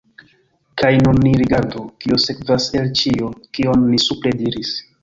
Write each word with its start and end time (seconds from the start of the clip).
Kaj 0.81 0.89
nun 1.01 1.19
ni 1.27 1.33
rigardu, 1.43 1.83
kio 2.05 2.19
sekvas 2.27 2.71
el 2.81 2.91
ĉio, 3.03 3.31
kion 3.59 3.89
ni 3.93 4.05
supre 4.09 4.37
diris. 4.43 4.79